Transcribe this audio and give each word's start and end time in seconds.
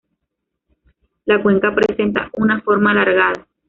La 1.25 1.43
cuenca 1.43 1.75
presenta 1.75 2.27
una 2.33 2.59
forma 2.61 2.89
alargada. 2.89 3.45